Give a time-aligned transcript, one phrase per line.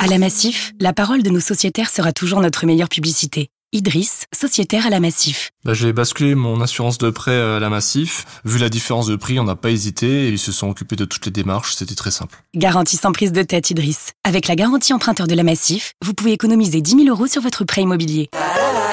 [0.00, 3.48] À la Massif, la parole de nos sociétaires sera toujours notre meilleure publicité.
[3.72, 5.50] Idriss, sociétaire à la Massif.
[5.64, 8.24] Bah, j'ai basculé mon assurance de prêt à la Massif.
[8.44, 11.04] Vu la différence de prix, on n'a pas hésité et ils se sont occupés de
[11.04, 11.74] toutes les démarches.
[11.74, 12.44] C'était très simple.
[12.54, 14.12] Garantie sans prise de tête, Idriss.
[14.22, 17.64] Avec la garantie emprunteur de la Massif, vous pouvez économiser 10 000 euros sur votre
[17.64, 18.30] prêt immobilier.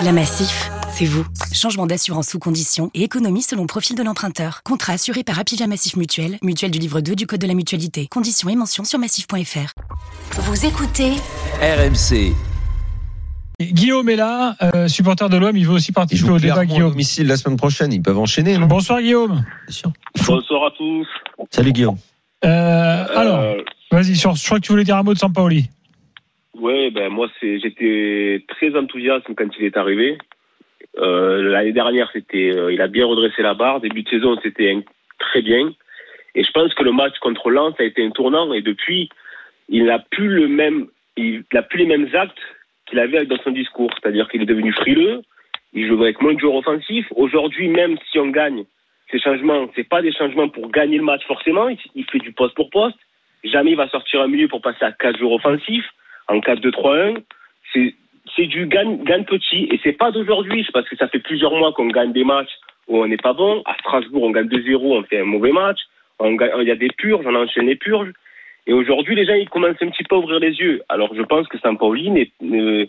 [0.03, 1.25] La Massif, c'est vous.
[1.53, 4.61] Changement d'assurance sous condition et économie selon profil de l'emprunteur.
[4.63, 8.07] Contrat assuré par Apivia Massif Mutuel, mutuelle du livre 2 du Code de la mutualité.
[8.09, 9.73] Conditions et mentions sur massif.fr.
[10.41, 11.11] Vous écoutez
[11.61, 12.33] RMC.
[13.59, 16.89] Guillaume est là, euh, supporter de l'OM, il veut aussi participer au débat, Guillaume.
[16.91, 17.93] domicile la semaine prochaine.
[17.93, 18.65] Ils peuvent enchaîner, non?
[18.65, 19.45] Bonsoir Guillaume.
[20.27, 21.07] Bonsoir à tous.
[21.51, 21.97] Salut Guillaume.
[22.43, 23.61] Euh, alors, Euh,
[23.91, 25.69] vas-y, je crois que tu voulais dire un mot de Sampaoli.
[26.59, 30.17] ouais, ben moi c'est j'étais très enthousiaste quand il est arrivé.
[30.97, 33.81] Euh, L'année dernière, c'était, euh, il a bien redressé la barre.
[33.81, 34.75] Début de saison, c'était
[35.19, 35.71] très bien.
[36.35, 38.53] Et je pense que le match contre Lens a été un tournant.
[38.53, 39.09] Et depuis,
[39.69, 42.41] il n'a plus le même, il n'a plus les mêmes actes
[42.85, 43.91] qu'il avait dans son discours.
[43.93, 45.21] C'est-à-dire qu'il est devenu frileux.
[45.73, 47.07] Il joue avec moins de joueurs offensifs.
[47.15, 48.65] Aujourd'hui, même si on gagne,
[49.09, 51.69] ces changements, c'est pas des changements pour gagner le match forcément.
[51.69, 52.97] Il, il fait du poste pour poste.
[53.43, 55.89] Jamais il va sortir un milieu pour passer à 4 joueurs offensifs
[56.27, 57.23] en 4-2-3-1.
[57.73, 57.95] C'est
[58.35, 59.67] c'est du gagne, gagne petit.
[59.71, 62.51] Et c'est pas d'aujourd'hui, c'est parce que ça fait plusieurs mois qu'on gagne des matchs
[62.87, 63.61] où on n'est pas bon.
[63.65, 65.79] À Strasbourg, on gagne 2-0, on fait un mauvais match.
[66.19, 68.11] On Il y a des purges, on enchaîne les purges.
[68.67, 70.81] Et aujourd'hui, les gens, ils commencent un petit peu à ouvrir les yeux.
[70.89, 72.85] Alors, je pense que Sampaoli n'est ne-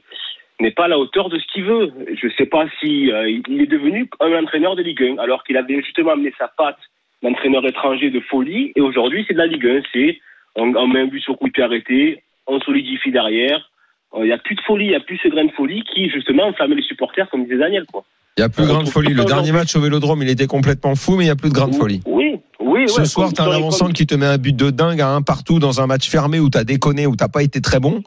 [0.60, 1.90] n'est pas à la hauteur de ce qu'il veut.
[2.14, 5.56] Je sais pas si euh, il est devenu un entraîneur de Ligue 1, alors qu'il
[5.56, 6.78] avait justement amené sa patte
[7.22, 8.72] d'entraîneur étranger de folie.
[8.76, 9.80] Et aujourd'hui, c'est de la Ligue 1.
[9.92, 10.20] C'est
[10.56, 13.70] on, on met un but sur coup de pied arrêté, on solidifie derrière.
[14.18, 16.08] Il n'y a plus de folie, il n'y a plus ce grain de folie qui,
[16.10, 17.84] justement, enflammait les supporters, comme disait Daniel.
[17.91, 18.05] Quoi.
[18.36, 19.14] Il n'y a plus de On grande retrouve folie.
[19.14, 21.54] Le dernier match au Vélodrome, il était complètement fou, mais il n'y a plus de
[21.54, 22.00] grande folie.
[22.06, 22.88] Oui, oui.
[22.88, 25.22] Ce ouais, soir, t'as un avant-centre qui te met un but de dingue à un
[25.22, 28.02] partout dans un match fermé où t'as déconné, où t'as pas été très bon,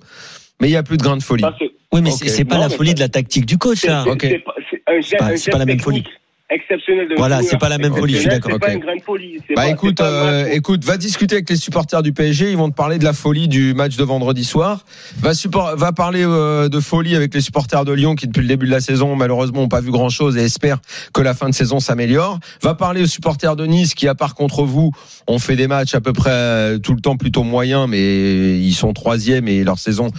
[0.61, 1.43] mais il n'y a plus de grande folie.
[1.43, 3.87] Ça, c'est- Oui, mais c'est- pas Non, la folie de la tactique du coach, c'est
[3.87, 4.01] là.
[4.03, 4.21] c'est- Ok.
[4.21, 6.03] c'est pas- c'est un geste- pas- un c'est pas la même folie.
[6.47, 8.73] Exceptionnel de Voilà, c'est pas la même folie, je suis d'accord, C'est pas ok.
[8.75, 9.39] une grande folie.
[9.47, 12.51] c'est Bah pas- écoute, pas euh, écoute, va discuter avec les supporters du PSG.
[12.51, 14.85] Ils vont te parler de la folie du match de vendredi soir.
[15.17, 18.47] Va, support- va parler euh, de folie avec les supporters de Lyon qui depuis le
[18.47, 20.81] début de la saison malheureusement n'ont pas vu grand chose et espèrent
[21.15, 22.39] que la fin de saison s'améliore.
[22.61, 24.91] Va parler aux supporters de Nice qui à part contre vous
[25.25, 28.73] ont fait des matchs à peu près euh, tout le temps plutôt moyens, mais ils
[28.75, 30.09] sont troisième et leur saison.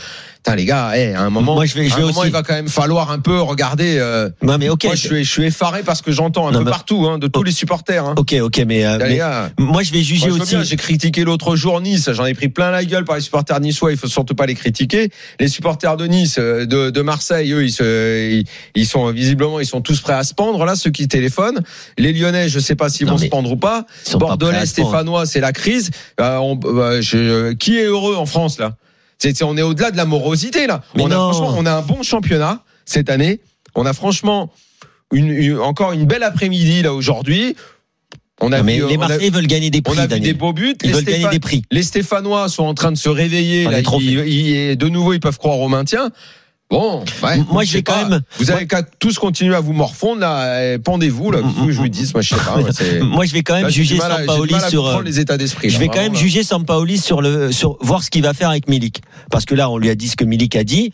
[0.54, 2.42] Les gars, eh, à un moment, Moi, je vais- je vais moment, aussi- il va
[2.42, 3.96] quand même falloir un peu regarder.
[3.98, 4.84] euh, Non, mais ok.
[4.84, 7.18] moi, je suis, je suis effaré parce que j'entends un Non, peu mais- partout hein,
[7.18, 7.42] de tous Oh.
[7.42, 8.04] les supporters.
[8.04, 8.14] Hein.
[8.16, 10.70] Ok, ok, mais, euh, mais gars, moi je vais juger moi, je veux aussi.
[10.70, 13.90] J'ai critiqué l'autre jour Nice, j'en ai pris plein la gueule par les supporters niçois,
[13.90, 15.10] il faut surtout pas les critiquer.
[15.40, 19.58] Les supporters de Nice, euh, de, de Marseille, eux, ils, se, ils, ils sont visiblement,
[19.60, 21.60] ils sont tous prêts à se pendre là, ceux qui téléphonent.
[21.98, 23.86] Les Lyonnais, je sais pas s'ils vont se pendre ou pas.
[24.12, 24.66] Pas Bordelais, prendre.
[24.66, 25.90] Stéphanois, c'est la crise.
[26.20, 28.76] Euh, on- euh, je- qui est heureux en France là?
[29.18, 30.82] C'est, On est au-delà de la morosité là.
[30.94, 33.40] Mais on a franchement, on a un bon championnat cette année.
[33.74, 34.50] On a franchement
[35.12, 37.56] une, une- encore une belle après-midi là aujourd'hui.
[38.40, 40.06] On a Non, mais vu, les on a- Marseillais veulent gagner des on prix, a
[40.06, 40.74] vu des beaux buts.
[40.82, 41.62] Ils Les veulent gagner des prix.
[41.70, 43.64] les Stéphanois sont en train de se réveiller.
[43.64, 46.10] Là, ils- ils- de nouveau, ils peuvent croire au maintien.
[46.68, 48.08] Bon, ouais, Moi, je je vais sais quand pas.
[48.08, 50.78] même- Vous avez qu'à tous continuer à vous morfondre là.
[50.78, 51.38] Pendez-vous là.
[51.40, 53.04] Que je vous dis, moi je sais pas.
[53.04, 54.84] Moi, je vais quand même Là, j'ai juger j'ai Sampaoli sur.
[54.86, 55.68] euh, les états d'esprit.
[55.70, 56.18] Je là, vais quand vraiment, même là.
[56.18, 59.70] juger Sampaoli sur le sur voir ce qu'il va faire avec Milik parce que là
[59.70, 60.90] on lui a dit ce que Milik a dit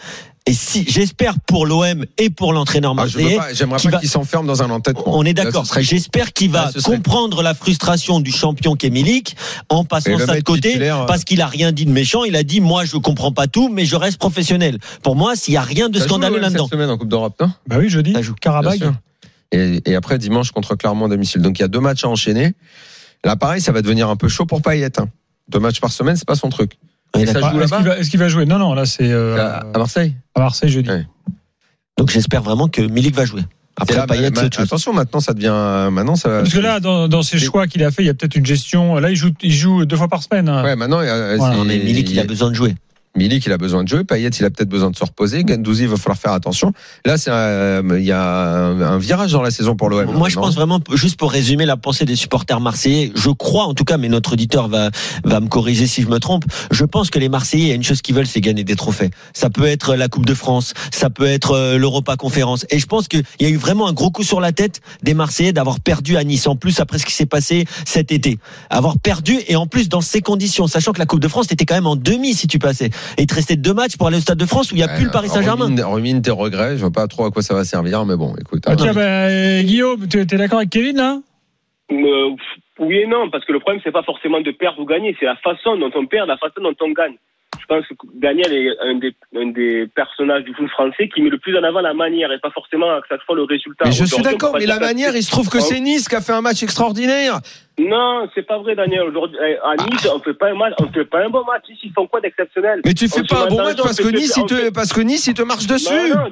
[0.46, 3.98] et si j'espère pour l'OM et pour l'entraîneur Ah, je veux marseillais pas- J'aimerais pas
[4.00, 5.04] qu'il s'enferme dans un entêtement.
[5.06, 5.66] on est d'accord.
[5.66, 9.36] serait- J'espère qu'il va Là, ce serait- comprendre la frustration du champion qu'est Milik
[9.68, 12.24] en passant ça de côté titulaire, euh, parce qu'il a rien dit de méchant.
[12.24, 14.78] Il a dit moi je comprends pas tout mais je reste professionnel.
[15.02, 16.64] Pour moi s'il y a rien de ça scandaleux là-dedans.
[16.64, 17.50] Cette semaine en Coupe d'Europe, non?
[17.68, 18.12] Bah oui, jeudi.
[18.12, 18.34] Ça joue.
[18.78, 18.94] Sûr.
[19.52, 21.40] Et, et après dimanche contre Clermont à domicile.
[21.42, 22.54] Donc il y a deux matchs à enchaîner.
[23.24, 24.98] Là, pareil, ça va devenir un peu chaud pour Payet.
[24.98, 25.06] hein.
[25.48, 26.72] Deux matchs par semaine, c'est pas son truc.
[27.14, 27.50] Ouais, Et ça d'accord.
[27.52, 27.60] joue
[27.92, 28.46] Est-ce qu'il va, jouer?
[28.46, 30.14] Non, non, là c'est euh, à, à Marseille.
[30.34, 30.88] à Marseille jeudi.
[30.90, 31.06] Ouais.
[31.98, 33.42] Donc j'espère vraiment que Milik va jouer.
[33.76, 35.88] Après là, Payet ma- attention, maintenant ça devient.
[35.92, 36.40] Maintenant ça.
[36.40, 38.36] Parce que là, dans, dans ses Et- choix qu'il a fait, il y a peut-être
[38.36, 38.96] une gestion.
[38.98, 40.48] Là, il joue, il joue deux fois par semaine.
[40.48, 40.62] hein.
[40.62, 41.00] Ouais, maintenant.
[41.00, 42.74] euh, Voilà, Non, mais Milik il a besoin de jouer.
[43.14, 44.04] Milik, il a besoin de jouer.
[44.04, 45.44] Payet, il a peut-être besoin de se reposer.
[45.46, 46.72] Gendouzi, il va falloir faire attention.
[47.04, 50.06] Là, c'est un- il y a un, un virage dans la saison pour l'OM.
[50.14, 53.74] Moi, je pense vraiment, juste pour résumer la pensée des supporters marseillais, je crois en
[53.74, 54.90] tout cas, mais notre auditeur va,
[55.24, 57.74] va me corriger si je me trompe, je pense que les Marseillais, il y a
[57.74, 59.10] une chose qu'ils veulent, c'est gagner des trophées.
[59.34, 62.64] Ça peut être la Coupe de France, ça peut être euh, l'Europa Conférence.
[62.70, 65.12] Et je pense qu'il y a eu vraiment un gros coup sur la tête des
[65.12, 68.38] Marseillais d'avoir perdu à Nice, en plus après ce qui s'est passé cet été.
[68.70, 71.66] Avoir perdu, et en plus dans ces conditions, sachant que la Coupe de France, était
[71.66, 72.88] quand même en demi si tu passais.
[73.18, 74.84] Et il te restait deux matchs pour aller au Stade de France où il n'y
[74.84, 75.74] a plus le Paris Saint-Germain.
[75.84, 76.76] Rumine, tes regrets.
[76.76, 78.64] Je vois pas trop à quoi ça va servir, mais bon, écoute.
[78.66, 78.76] Ah, hein.
[78.76, 81.18] tiens, bah, euh, Guillaume, tu es d'accord avec Kevin là?
[81.90, 82.30] Euh,
[82.78, 85.26] oui et non, parce que le problème, c'est pas forcément de perdre ou gagner, c'est
[85.26, 87.16] la façon dont on perd, la façon dont on gagne.
[87.62, 91.30] Je pense que Daniel est un des, un des personnages du foot français qui met
[91.30, 93.84] le plus en avant la manière et pas forcément à chaque fois le résultat.
[93.86, 96.20] Mais je suis d'accord, mais la manière, il se trouve que c'est Nice qui a
[96.20, 97.38] fait un match extraordinaire.
[97.78, 99.02] Non, c'est pas vrai, Daniel.
[99.02, 101.62] Aujourd'hui, eh, à Nice, on fait pas un match, on fait pas un bon match.
[101.70, 102.80] Ici, ils font quoi d'exceptionnel?
[102.84, 105.00] Mais tu fais On pas un bon match parce que Nice, te, fait- parce que
[105.00, 105.92] Nice, il te marche dessus.
[106.10, 106.30] Non, non.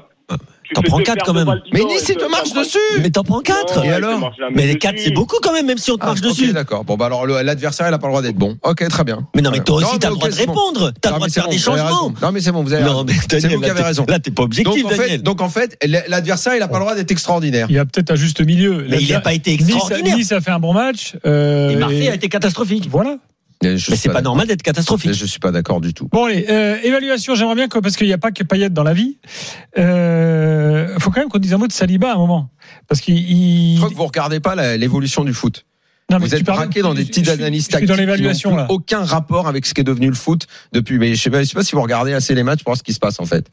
[0.62, 1.60] Tu T'en prends te quatre faire quand de même.
[1.72, 2.78] Mais Nice, et il te que- marche t'en- dessus.
[3.02, 4.78] Mais t'en prends 4 Non, Et alors Mais les dessus.
[4.78, 6.52] 4 c'est beaucoup quand même, même si on te Ah, marche dessus.
[6.52, 6.84] d'accord.
[6.84, 8.56] Bon, bah alors l'adversaire, il a pas le droit d'être bon.
[8.62, 9.26] Ok, très bien.
[9.34, 10.92] Mais non, mais toi aussi, t'as le droit de répondre.
[11.00, 12.12] T'as le droit de faire des changements.
[12.22, 13.02] Non, mais c'est bon, vous avez raison.
[13.04, 14.04] mais C'est Daniel, vous qui là, avez t'es- raison.
[14.06, 15.22] Là, t'es pas objectif, Daniel.
[15.24, 17.66] donc en fait, l'adversaire, il a pas le droit d'être extraordinaire.
[17.68, 18.86] Il y a peut-être un juste milieu.
[18.88, 20.16] Mais il n'a pas été extraordinaire.
[20.16, 21.16] Nice a fait un bon match.
[21.26, 22.86] euh, Et Marseille a été catastrophique.
[22.88, 23.16] Voilà.
[23.62, 24.22] Mais c'est pas d'accord.
[24.22, 25.12] normal d'être catastrophique.
[25.12, 26.08] Je suis pas d'accord du tout.
[26.10, 28.82] Bon allez, euh, évaluation, j'aimerais bien que, parce qu'il n'y a pas que Payet dans
[28.84, 29.18] la vie,
[29.78, 32.50] euh, faut quand même qu'on dise un mot de Saliba à un moment.
[32.88, 33.18] Parce qu'il...
[33.18, 35.66] il- Je crois que vous regardez pas la- l'évolution du foot.
[36.10, 38.32] Non, mais Vous êtes braqué dans des petites je suis- analyses Je suis tactiques dans
[38.34, 40.98] qui n'ont aucun rapport avec ce qui est devenu le foot depuis.
[40.98, 42.78] Mais je sais pas, je sais pas si vous regardez assez les matchs pour voir
[42.78, 43.46] ce qui se passe en fait.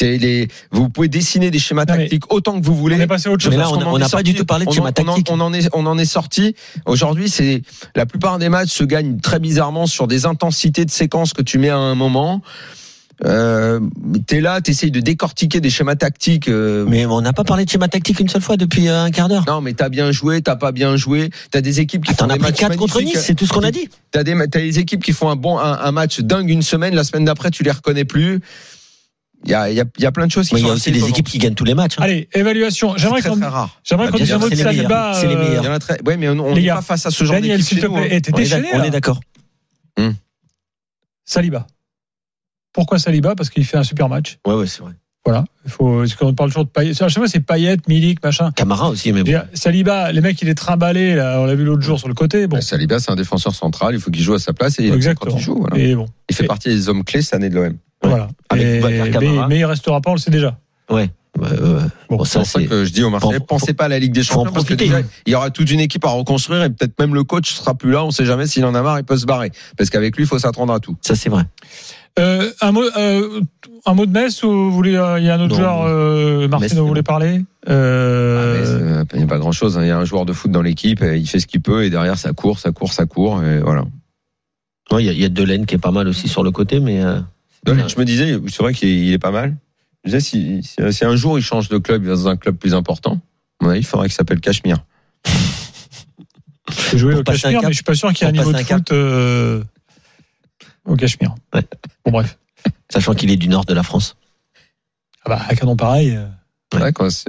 [0.00, 2.96] Les, vous pouvez dessiner des schémas Non, tactiques autant que vous voulez.
[2.96, 3.50] On est passé à autre chose.
[3.52, 5.28] Mais là, on n'a pas du tout parlé de On schéma on en- tactique.
[5.30, 6.54] On en est, on en est sorti.
[6.86, 7.62] Aujourd'hui, c'est
[7.94, 11.58] la plupart des matchs se gagnent très bizarrement sur des intensités de séquences que tu
[11.58, 12.40] mets à un moment.
[13.24, 13.78] Euh,
[14.26, 16.48] t'es là, t'essayes de décortiquer des schémas tactiques.
[16.48, 19.10] euh, Mais on n'a pas parlé de schéma tactique une seule fois depuis euh, un
[19.12, 19.44] quart d'heure.
[19.46, 21.30] non, mais t'as bien joué, t'as pas bien joué.
[21.52, 23.00] T'as des équipes qui font as des pris matchs 4 contre.
[23.00, 23.88] Nice, c'est tout ce qu'on a dit.
[24.10, 26.94] T'as des, t'as des équipes qui font un bon, un, un match dingue une semaine,
[26.96, 28.40] la semaine d'après, tu les reconnais plus.
[29.44, 30.64] Il y a, il y a, il y a plein de choses qui Mais il
[30.64, 31.96] y sont a aussi des équipes qui gagnent tous les matchs.
[31.98, 32.02] hein.
[32.04, 32.92] Allez, évaluation.
[32.92, 33.40] C'est J'aimerais qu'on
[33.82, 34.88] j'aimerais qu'on dise un mot de c'est les Saliba.
[34.88, 35.62] meilleurs, c'est les euh, meilleurs.
[35.64, 37.56] Il y en a très, ouais, mais on n'est pas face à ce genre Daniel,
[37.58, 38.08] d'équipe s'il chez te plaît, hein.
[38.10, 38.62] eh, On est déchaîné.
[38.62, 38.86] d'ac- on là.
[38.86, 39.20] est d'accord.
[41.24, 41.66] Saliba.
[42.72, 43.34] Pourquoi Saliba?
[43.34, 44.38] Parce qu'il fait un super match.
[44.46, 44.92] Ouais, ouais, c'est vrai.
[45.24, 45.44] Voilà.
[45.64, 46.90] Il faut, parce qu'on parle toujours de Payet.
[47.00, 48.50] À chaque fois, c'est Payet, Milik, machin.
[48.56, 49.40] Camara aussi, mais bon.
[49.54, 51.38] Saliba, les mecs, il est trimballé, là.
[51.40, 52.48] On l'a vu l'autre jour sur le côté.
[52.48, 52.60] Bon.
[52.60, 55.32] Saliba, c'est un défenseur central, il faut qu'il joue à sa place et Exactement.
[55.32, 55.58] quand il joue.
[55.60, 55.78] Voilà.
[55.78, 56.06] Et bon.
[56.28, 57.76] Il fait Et- partie des hommes clés cette année de l'OM.
[58.02, 58.28] Voilà.
[58.48, 60.58] Avec Et- Boubacar mais, mais il restera pas, on le sait déjà.
[60.90, 61.08] Ouais.
[61.38, 61.80] Ouais, ouais, ouais.
[62.10, 63.88] Bon, Bon, C'est ça, pour ça que je dis aux Marseillais, Faut- pensez pas à
[63.88, 66.62] la Ligue des Champions parce que déjà, il y aura toute une équipe à reconstruire
[66.64, 68.04] et peut-être même le coach sera plus là.
[68.04, 69.50] On sait jamais s'il en a marre, il peut se barrer.
[69.78, 70.94] Parce qu'avec lui, il faut s'attendre à tout.
[71.00, 71.44] Ça, c'est vrai.
[72.18, 73.40] Euh, un mot, euh,
[73.86, 75.82] un mot de Metz ou vous voulez, euh, il y a un autre Non, joueur,
[75.86, 77.42] euh, Metz, Martin, c'est dont vous voulez parler?
[77.66, 79.78] Ah, Euh, Il n'y a pas grand chose.
[79.80, 81.84] Il y a un joueur de foot dans l'équipe, et il fait ce qu'il peut
[81.84, 83.42] et derrière ça court, ça court, ça court.
[83.42, 83.84] Et voilà.
[84.90, 86.50] Ouais, Il y a, il y a Delaine qui est pas mal aussi sur le
[86.50, 87.02] côté, mais.
[87.02, 87.20] euh.
[87.66, 89.56] Je me disais, c'est vrai qu'il est, pas mal.
[90.04, 92.36] Je disais, si, si, si un jour il change de club, il va dans un
[92.36, 93.20] club plus important,
[93.60, 94.78] à mon avis, il faudrait qu'il s'appelle Cachemire.
[97.00, 98.92] pour au Cachemire, mais je suis pas sûr qu'il y ait un niveau de foot,
[98.92, 99.62] euh,
[100.84, 101.34] au Cachemire.
[101.54, 101.62] Ouais.
[102.04, 102.38] Bon, bref.
[102.92, 104.16] Sachant qu'il est du nord de la France.
[105.24, 106.16] Ah bah, un canon pareil.
[106.16, 106.26] euh.
[106.78, 107.26] Ouais, quoi, c'est-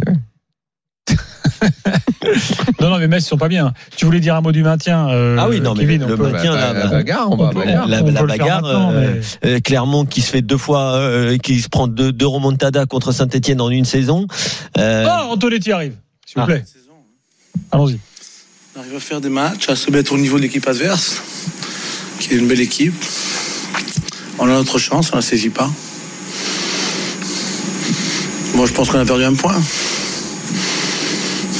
[2.80, 3.74] Non, non, mais Metz, ils sont pas bien.
[3.96, 6.54] Tu voulais dire un mot du maintien, euh, Ah oui, non, mais le peut- maintien,
[6.54, 7.88] Bah, bah, bagarre, on on va peut- bagarre.
[7.88, 11.88] La- la bagarre, euh, mais- Clermont qui se fait deux fois, euh, qui se prend
[11.88, 14.28] deux, deux remontadas contre Saint-Etienne en une saison.
[14.78, 15.96] Euh, Ah, Antonetti arrive,
[16.26, 16.46] s'il vous Ah.
[16.46, 16.64] plaît.
[17.72, 18.00] Allons-y.
[18.76, 21.22] On arrive à faire des matchs, à se mettre au niveau de l'équipe adverse,
[22.20, 22.96] qui est une belle équipe.
[24.40, 25.70] On a notre chance, on la saisit pas.
[28.56, 29.56] Moi, je pense qu'on a perdu un point.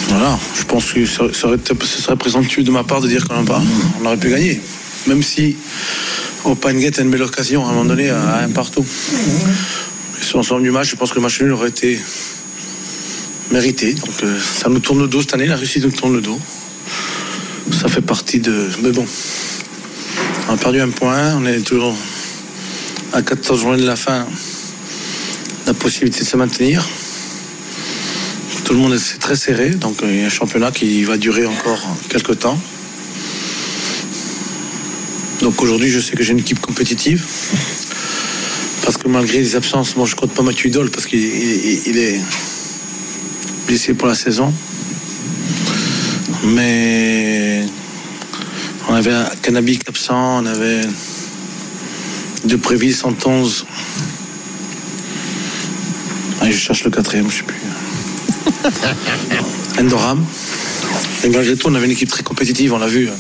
[0.10, 3.44] Voilà, je pense que ce serait présomptueux de ma part de dire qu'on.
[4.02, 4.62] On aurait pu gagner.
[5.08, 5.56] Même si
[6.46, 8.86] au Panguette a une belle occasion à un moment donné à un partout.
[10.22, 12.00] Sur l'ensemble du match, je pense que le match nul aurait été
[13.52, 13.94] mérité.
[13.94, 16.40] Donc euh, ça nous tourne le dos cette année, la Russie nous tourne le dos.
[17.72, 18.70] Ça fait partie de.
[18.82, 19.06] Mais bon,
[20.50, 21.96] on a perdu un point, on est toujours
[23.14, 24.26] à 14 journées de la fin,
[25.68, 26.84] la possibilité de se maintenir.
[28.66, 31.18] Tout le monde est très serré, donc euh, il y a un championnat qui va
[31.18, 32.58] durer encore quelques temps.
[35.42, 37.24] Donc aujourd'hui, je sais que j'ai une équipe compétitive.
[38.84, 41.98] Parce que malgré les absences, moi je compte pas Mathieu Idol parce qu'il il- il
[41.98, 42.20] est
[43.68, 44.54] blessé pour la saison.
[46.46, 47.64] Mais
[48.90, 50.82] on avait un Cannabis absent, on avait
[52.44, 53.66] De Prévis 111.
[56.42, 57.62] Ah, je cherche le quatrième, je sais plus.
[59.80, 60.26] Endoram.
[61.24, 63.12] Et malgré tout, on avait une équipe très compétitive, on l'a vu euh,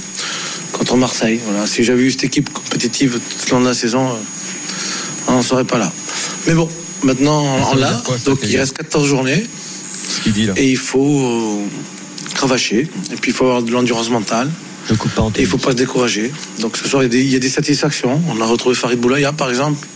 [0.73, 1.39] contre Marseille.
[1.45, 1.65] Voilà.
[1.65, 4.15] Si j'avais eu cette équipe compétitive tout le long de la saison, euh,
[5.27, 5.91] on n'en serait pas là.
[6.47, 6.67] Mais bon,
[7.03, 8.03] maintenant on l'a.
[8.25, 9.45] Donc il reste 14 journées.
[10.09, 10.53] Ce qu'il dit là.
[10.57, 11.65] Et il faut euh,
[12.35, 12.89] cravacher.
[13.11, 14.51] Et puis il faut avoir de l'endurance mentale.
[14.91, 16.31] Ne coupe pas en Et il ne faut pas se décourager.
[16.59, 18.21] Donc ce soir, il y a des, il y a des satisfactions.
[18.29, 19.87] On a retrouvé Farid Boulaya, par exemple,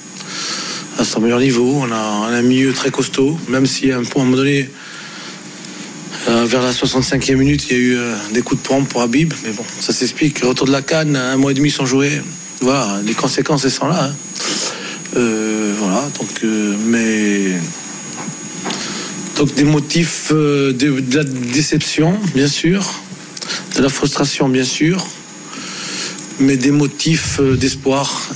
[0.97, 1.81] à son meilleur niveau.
[1.81, 4.69] On a, un milieu très costaud, même si à un point, à un moment donné,
[6.29, 9.01] euh, vers la 65e minute, il y a eu euh, des coups de pompe pour
[9.01, 9.33] Habib.
[9.43, 10.39] Mais bon, ça s'explique.
[10.39, 12.21] Retour de la canne, un mois et demi sans jouer.
[12.61, 14.05] Voilà, les conséquences, elles sont là.
[14.05, 14.15] hein.
[15.15, 16.29] Euh, voilà, donc,
[16.85, 17.51] mais.
[19.37, 22.83] Donc, des motifs de, de la déception, bien sûr,
[23.75, 25.05] de la frustration, bien sûr,
[26.39, 28.29] mais des motifs euh, d'espoir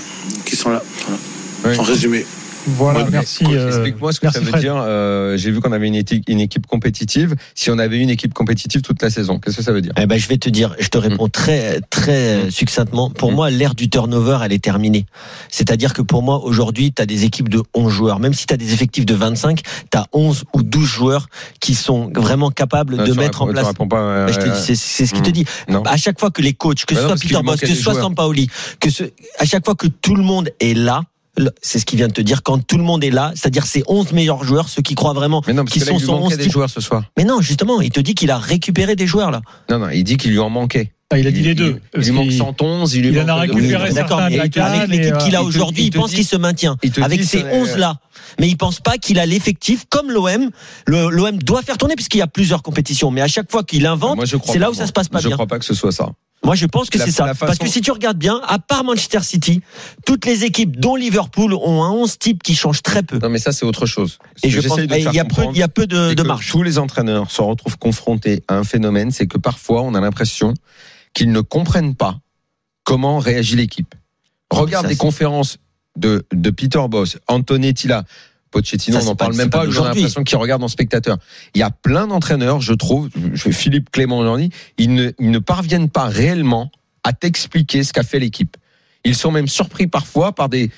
[0.45, 0.83] qui sont là.
[1.05, 1.19] Voilà.
[1.63, 1.79] Oui.
[1.79, 2.25] En résumé.
[2.67, 3.43] Voilà, merci.
[3.43, 4.61] coach, euh, Explique-moi ce que merci ça veut Fred.
[4.61, 4.75] dire.
[4.77, 7.35] euh, J'ai vu qu'on avait une équipe, une équipe compétitive.
[7.55, 9.93] Si on avait une équipe compétitive toute la saison, qu'est-ce que ça veut dire?
[9.97, 12.51] Eh ben, je vais te dire, je te réponds très très Mm.
[12.51, 13.09] succinctement.
[13.09, 13.35] Pour Mm.
[13.35, 15.05] moi, l'ère du turnover, elle est terminée.
[15.49, 18.19] C'est-à-dire que pour moi, aujourd'hui, tu as des équipes de 11 joueurs.
[18.19, 21.27] Même si tu as des effectifs de 25, tu as 11 ou 12 joueurs
[21.59, 23.87] qui sont vraiment capables Non, de mettre en réponds- place.
[23.89, 25.45] pas, euh, Bah, je te dis, c'est c'est ce qu'il te dit.
[25.67, 25.81] Non.
[25.83, 27.75] À chaque fois que les coachs, que Bah ce non, soit Peter Boss, que ce
[27.75, 27.95] soit.
[27.95, 28.49] Sampaoli,
[28.79, 29.03] que ce,
[29.39, 31.01] à chaque fois que tout le monde est là,
[31.61, 33.83] c'est ce qu'il vient de te dire, quand tout le monde est là, c'est-à-dire ces
[33.87, 36.01] 11 meilleurs joueurs, ceux qui croient vraiment, Mais non, parce qui que là, sont il
[36.01, 37.03] lui son manquait 11 des joueurs ce soir.
[37.17, 39.41] Mais non, justement, il te dit qu'il a récupéré des joueurs là.
[39.69, 40.91] Non, non, il dit qu'il lui en manquait.
[41.13, 41.81] Ah, il a dit les deux.
[41.97, 44.55] Il, lui manque qu'il- 111, il lui il en a récupéré D'accord, mais avec
[44.89, 46.77] l'équipe qu'il a euh, aujourd'hui, il te pense qu'il se maintient.
[47.01, 47.97] Avec ces c'est- 11 là.
[48.39, 50.49] Mais il pense pas qu'il a l'effectif comme l'OM.
[50.85, 53.11] Le- L'OM doit faire tourner puisqu'il y a plusieurs compétitions.
[53.11, 55.27] Mais à chaque fois qu'il invente, je c'est là où ça se passe pas Je
[55.27, 55.35] bien.
[55.35, 56.09] crois pas que ce soit ça.
[56.43, 57.27] Moi, je pense que c'est ça.
[57.35, 59.61] façon- Parce que si tu regardes bien, à part Manchester City,
[60.05, 63.19] toutes les équipes, dont Liverpool, ont un 11 type qui change très peu.
[63.19, 64.17] Non, mais ça, c'est autre chose.
[64.41, 66.49] Et je pense qu'il y a peu, comprendre, il y a peu de, de marge.
[66.49, 70.55] Tous les entraîneurs se retrouvent confrontés à un phénomène, c'est que parfois, on a l'impression
[71.13, 72.19] qu'ils ne comprennent pas
[72.83, 73.93] comment réagit l'équipe.
[74.49, 75.57] Regarde Ça, les conférences
[75.95, 78.03] de, de Peter Boss, Antonetti là,
[78.51, 81.17] Pochettino, Ça, on n'en parle même pas j'ai l'impression qu'ils regardent en spectateur.
[81.55, 85.89] Il y a plein d'entraîneurs, je trouve, Philippe Clément aujourd'hui, ils ne, ils ne parviennent
[85.89, 86.71] pas réellement
[87.03, 88.57] à t'expliquer ce qu'a fait l'équipe.
[89.03, 90.69] Ils sont même surpris parfois par des,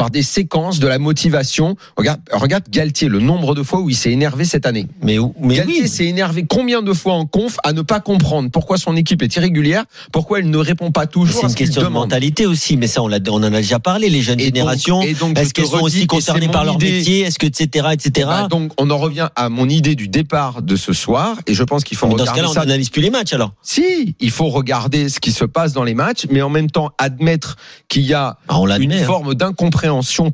[0.00, 1.76] par des séquences de la motivation.
[1.94, 4.86] Regarde, regarde Galtier, le nombre de fois où il s'est énervé cette année.
[5.02, 5.88] Mais, mais Galtier oui.
[5.88, 9.36] s'est énervé combien de fois en conf à ne pas comprendre pourquoi son équipe est
[9.36, 13.02] irrégulière, pourquoi elle ne répond pas toujours C'est une question de mentalité aussi, mais ça
[13.02, 14.08] on, on en a déjà parlé.
[14.08, 16.92] Les jeunes Et générations, est-ce qu'elles sont aussi concernées par leur idée.
[16.92, 18.26] métier Est-ce que etc etc.
[18.26, 21.62] Bah, donc on en revient à mon idée du départ de ce soir et je
[21.62, 23.52] pense qu'il faut Mais dans ce regarder cas-là, on n'analyse plus les matchs alors.
[23.60, 26.92] Si, il faut regarder ce qui se passe dans les matchs, mais en même temps
[26.96, 27.56] admettre
[27.88, 29.04] qu'il y a Ah, on une hein.
[29.04, 29.34] forme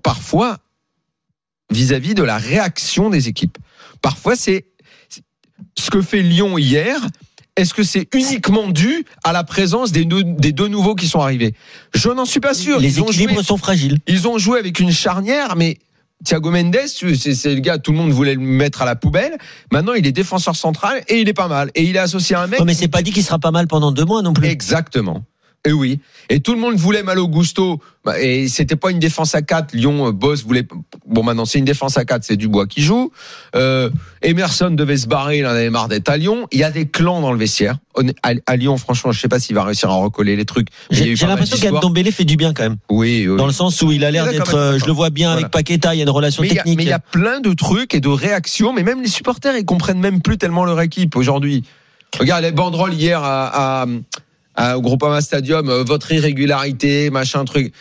[0.02, 0.58] parfois
[1.70, 3.58] vis-à-vis de la réaction des équipes.
[4.02, 4.66] Parfois, c'est
[5.78, 7.00] ce que fait Lyon hier.
[7.56, 11.54] Est-ce que c'est uniquement dû à la présence des, deux nouveaux qui sont arrivés?
[11.94, 12.78] Je n'en suis pas sûr.
[12.78, 13.98] Les ils, ont joué, équilibres sont fragiles.
[14.06, 15.78] ils ont joué avec une charnière, mais
[16.24, 19.38] Thiago Mendes, c'est c'est le gars, tout le monde voulait le mettre à la poubelle.
[19.72, 21.70] Maintenant, il est défenseur central et il est pas mal.
[21.74, 22.58] Et il est associé à un mec.
[22.58, 24.46] Non, mais c'est pas dit qu'il sera pas mal pendant deux mois non plus.
[24.46, 25.24] Exactement.
[25.66, 26.00] Et oui.
[26.30, 27.80] Et tout le monde voulait Malo Gusto.
[28.04, 29.74] Bah, Et c'était pas une défense à 4.
[29.74, 30.66] Lyon, euh, Boss voulait.
[31.06, 32.22] Bon, maintenant, c'est une défense à 4.
[32.24, 33.10] C'est Dubois qui joue.
[33.56, 33.90] Euh,
[34.22, 35.38] Emerson devait se barrer.
[35.38, 36.46] Il en avait marre d'être à Lyon.
[36.52, 37.78] Il y a des clans dans le vestiaire.
[38.22, 40.68] À, Lyon, franchement, je sais pas s'il va réussir à recoller les trucs.
[40.90, 42.76] J'ai l'impression qu'Antombele fait du bien quand même.
[42.90, 43.36] Oui, oui.
[43.36, 45.40] Dans le sens où il a l'air d'être, euh, je le vois bien Voilà.
[45.46, 46.76] avec Paqueta, il y a une relation mais il y a- technique.
[46.78, 49.64] mais il y a plein de trucs et de réactions, mais même les supporters, ils
[49.64, 51.64] comprennent même plus tellement leur équipe aujourd'hui.
[52.20, 53.86] Regarde les banderoles hier à-
[54.58, 57.72] au Groupama Stadium, euh, votre irrégularité, machin truc.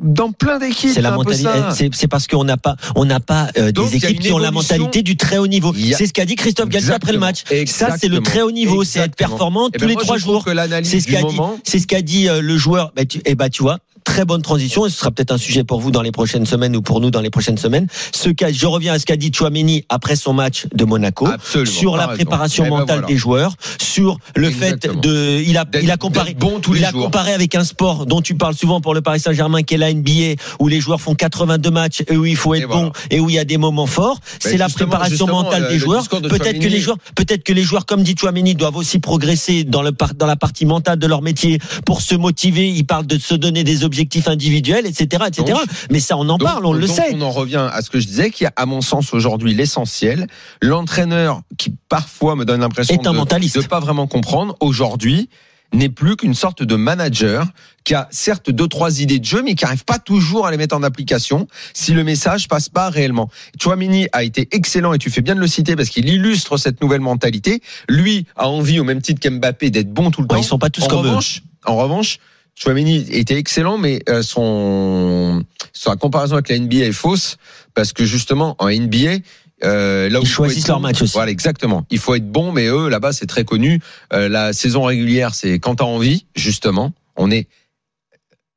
[0.00, 1.44] Dans plein d'équipes, C'est la mentalité.
[1.44, 1.74] ça.
[1.92, 4.50] C'est parce qu'on n'a pas, on n'a pas euh, Donc, des équipes qui ont la
[4.50, 5.72] mentalité du très haut niveau.
[5.72, 7.44] A- C'est ce qu'a dit Christophe Galtier après le match.
[7.50, 7.90] Exactement.
[7.90, 8.82] Ça, c'est le très haut niveau.
[8.82, 10.42] C'est être performant Eh tous ben, les moi, trois jours.
[10.84, 12.92] C'est ce qu'a dit, moment, ce qu'a dit euh, le joueur.
[12.96, 14.86] Bah, tu, eh bah, tu vois, très bonne transition.
[14.86, 17.10] Et ce sera peut-être un sujet pour vous dans les prochaines semaines ou pour nous
[17.10, 17.86] dans les prochaines semaines.
[18.14, 21.26] Ce qu'a, je reviens à ce qu'a dit Chouameni après son match de Monaco.
[21.26, 22.16] Absolument, sur la raison.
[22.16, 23.06] préparation Eh ben, mentale voilà.
[23.08, 24.94] des joueurs, sur le Exactement.
[25.02, 27.04] fait de, il a, il a comparé, bon tous il les a jours.
[27.06, 29.92] comparé avec un sport dont tu parles souvent pour le Paris Saint-Germain, qui est la
[29.92, 32.82] NBA, où les joueurs font 82 matchs et où il faut être Et voilà.
[32.82, 34.18] bon et où il y a des moments forts.
[34.38, 36.04] C'est la préparation mentale le- des joueurs.
[36.06, 39.64] de Peut-être que les joueurs, peut-être que les joueurs, comme dit Chouameni, doivent aussi progresser
[39.64, 42.68] dans le par- dans la partie mentale de leur métier pour se motiver.
[42.68, 43.93] Ils parlent de se donner des objectifs
[44.28, 45.52] individuels, etc., etc.
[45.52, 47.10] Donc- Mais ça, on en Donc- parle, on le sait.
[47.14, 50.26] On en revient à ce que je disais, qui est à mon sens aujourd'hui l'essentiel.
[50.62, 55.28] L'entraîneur qui parfois me donne l'impression de ne pas vraiment comprendre aujourd'hui
[55.72, 57.46] n'est plus qu'une sorte de manager
[57.82, 60.56] qui a certes deux trois idées de jeu mais qui arrive pas toujours à les
[60.56, 63.28] mettre en application si le message passe pas réellement.
[63.60, 66.80] Chouamini a été excellent et tu fais bien de le citer parce qu'il illustre cette
[66.80, 67.60] nouvelle mentalité.
[67.88, 70.42] Lui a envie au même titre qu'Mbappé d'être bon tout le Ouais, temps.
[70.42, 71.18] ils sont pas tous en comme eux.
[71.66, 72.18] En revanche,
[72.54, 77.36] Chouameni était excellent, mais euh, son sa comparaison avec la NBA est fausse
[77.74, 79.18] parce que justement en NBA,
[79.64, 81.14] euh, là où Ils choisissent leur match aussi.
[81.14, 81.86] Voilà, exactement.
[81.90, 83.80] Il faut être bon, mais eux là-bas c'est très connu.
[84.12, 86.92] Euh, la saison régulière, c'est quand t'as envie, justement.
[87.16, 87.48] On est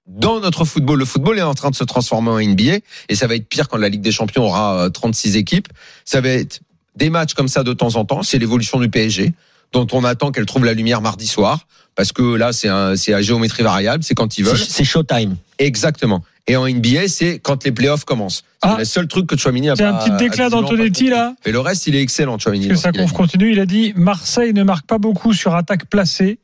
[0.08, 3.28] dans notre football, le football est en train de se transformer en NBA et ça
[3.28, 5.68] va être pire quand la Ligue des Champions aura euh, 36 équipes.
[6.06, 6.62] Ça va être
[6.96, 8.24] des matchs comme ça de temps en temps.
[8.24, 9.34] C'est l'évolution du PSG
[9.74, 13.14] dont on attend qu'elle trouve la lumière mardi soir parce que là c'est un, c'est
[13.14, 14.58] à géométrie variable, c'est quand ils veulent.
[14.58, 15.36] C'est c'est Showtime.
[15.60, 16.24] Exactement.
[16.50, 18.44] Et en NBA, c'est quand les playoffs commencent.
[18.64, 18.76] C'est Ah.
[18.80, 19.90] le seul truc que Chouamini a C'est pas.
[19.90, 21.36] un petit déclat d'Antonetti là.
[21.46, 22.68] Mais le reste, il est excellent, Chouamini.
[22.70, 24.86] Parce que sa dans ce qu'il a conf continue, il a dit Marseille ne marque
[24.88, 26.40] pas beaucoup sur attaque placée.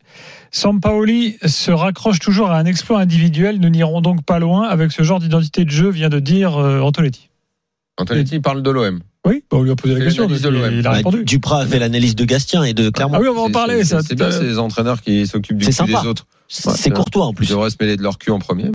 [0.52, 3.60] Sampaoli se raccroche toujours à un exploit individuel.
[3.60, 6.82] Nous n'irons donc pas loin avec ce genre d'identité de jeu, vient de dire euh,
[6.82, 7.30] Antonetti.
[7.98, 9.00] Antonetti parle de l'OM.
[9.26, 10.28] Oui, bah, on lui a posé la C'est question.
[10.28, 11.24] de il a Bah, répondu.
[11.24, 13.16] Duprat a fait l'analyse de Gastien et de Clermont.
[13.18, 13.84] Ah oui, on va en C'est- parler.
[13.86, 14.40] c'est- C'est bien l'heure.
[14.42, 16.26] ces entraîneurs qui s'occupent du C'est cul des autres.
[16.50, 17.50] C'est courtois en Ils plus.
[17.50, 18.66] devraient se mêler de leur cul en premier.